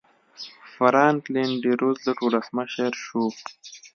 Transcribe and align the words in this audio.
فرانکلن 0.73 1.49
ډي 1.63 1.71
روزولټ 1.81 2.17
ولسمشر 2.21 2.91
شو. 3.03 3.23